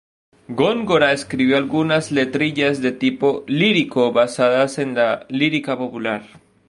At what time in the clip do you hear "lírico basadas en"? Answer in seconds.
3.45-4.95